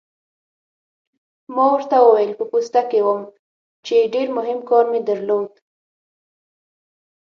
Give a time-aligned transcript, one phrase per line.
[1.55, 3.21] ما ورته وویل: په پوسته کې وم،
[3.85, 5.51] چې ډېر مهم کار مې درلود.